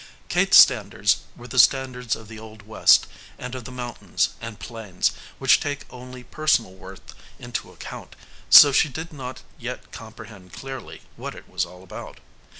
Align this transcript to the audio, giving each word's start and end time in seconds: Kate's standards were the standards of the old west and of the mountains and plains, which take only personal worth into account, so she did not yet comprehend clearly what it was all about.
Kate's 0.29 0.57
standards 0.57 1.17
were 1.35 1.47
the 1.47 1.59
standards 1.59 2.15
of 2.15 2.27
the 2.27 2.39
old 2.39 2.63
west 2.63 3.05
and 3.37 3.53
of 3.53 3.65
the 3.65 3.71
mountains 3.71 4.29
and 4.41 4.57
plains, 4.59 5.11
which 5.37 5.59
take 5.59 5.85
only 5.91 6.23
personal 6.23 6.73
worth 6.73 7.13
into 7.37 7.71
account, 7.71 8.15
so 8.49 8.71
she 8.71 8.89
did 8.89 9.13
not 9.13 9.43
yet 9.59 9.91
comprehend 9.91 10.53
clearly 10.53 11.03
what 11.17 11.35
it 11.35 11.47
was 11.47 11.65
all 11.65 11.83
about. 11.83 12.19